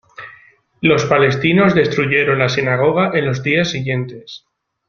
[0.81, 4.45] Los palestinos destruyeron la sinagoga en los días siguientes.